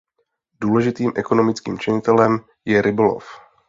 [0.61, 3.23] Důležitým ekonomickým činitelem je rybolov.